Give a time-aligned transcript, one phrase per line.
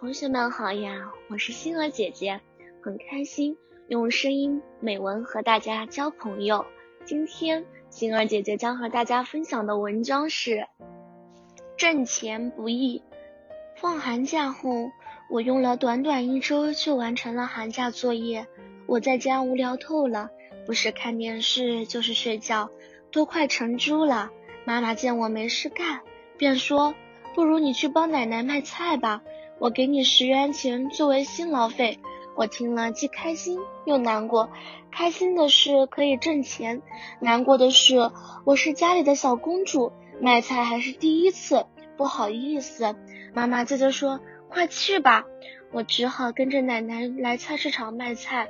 [0.00, 2.40] 同学们好呀，我是星儿姐姐，
[2.82, 6.64] 很开心用声音美文和大家交朋友。
[7.04, 10.66] 今天星儿姐姐将和大家分享的文章是
[11.76, 13.02] 挣钱不易。
[13.76, 14.90] 放寒假后，
[15.28, 18.46] 我用了短短一周就完成了寒假作业。
[18.86, 20.30] 我在家无聊透了，
[20.64, 22.70] 不是看电视就是睡觉，
[23.12, 24.30] 都快成猪了。
[24.64, 26.00] 妈妈见我没事干，
[26.38, 26.94] 便说
[27.36, 29.22] ：“不如你去帮奶奶卖菜吧。”
[29.60, 31.98] 我给你十元钱作为辛劳费，
[32.34, 34.48] 我听了既开心又难过。
[34.90, 36.80] 开心的是可以挣钱，
[37.20, 38.10] 难过的是
[38.44, 41.66] 我是家里的小公主，卖菜还是第一次，
[41.98, 42.96] 不好意思。
[43.34, 44.18] 妈妈接着说
[44.50, 45.24] ：“快去吧。”
[45.72, 48.48] 我只好跟着奶奶来菜市场卖菜。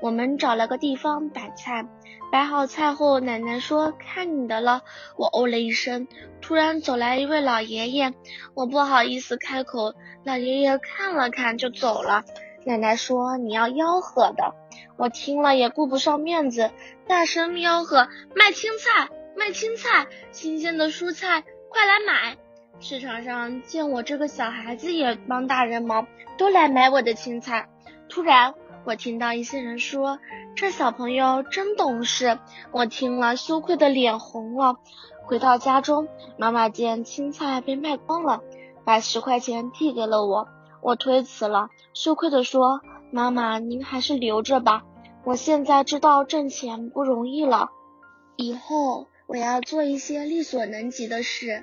[0.00, 1.86] 我们找了个地方摆菜，
[2.32, 4.82] 摆好菜后，奶奶说：“看你的了。”
[5.16, 6.08] 我哦了一声。
[6.40, 8.14] 突然走来一位老爷爷，
[8.54, 9.94] 我不好意思开口。
[10.24, 12.24] 老爷爷看了看就走了。
[12.64, 14.54] 奶奶说：“你要吆喝的。”
[14.96, 16.70] 我听了也顾不上面子，
[17.06, 22.38] 大声吆喝：“卖青菜，卖青菜，新鲜的蔬菜，快来买！”
[22.80, 26.06] 市场上见我这个小孩子也帮大人忙，
[26.36, 27.68] 都来买我的青菜。
[28.08, 30.18] 突然，我听到一些人说
[30.56, 32.38] ：“这小朋友真懂事。”
[32.72, 34.76] 我听了，羞愧的脸红了。
[35.22, 38.40] 回到家中，妈妈见青菜被卖光了，
[38.84, 40.48] 把十块钱递给了我。
[40.80, 42.80] 我推辞了，羞愧的说
[43.12, 44.82] ：“妈妈，您还是留着吧。
[45.24, 47.70] 我现在知道挣钱不容易了，
[48.34, 51.62] 以后我要做一些力所能及的事。”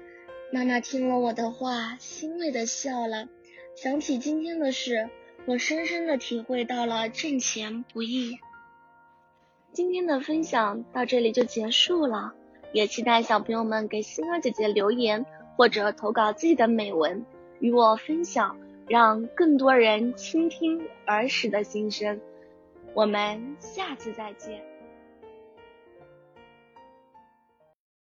[0.51, 3.27] 妈妈听了我的话，欣慰的笑了。
[3.75, 5.07] 想起今天的事，
[5.45, 8.39] 我深深的体会到了挣钱不易。
[9.71, 12.33] 今天的分享到这里就结束了，
[12.73, 15.23] 也期待小朋友们给星儿姐姐留言
[15.55, 17.23] 或者投稿自己的美文
[17.59, 22.19] 与我分享，让更多人倾听儿时的心声。
[22.95, 24.63] 我们下次再见。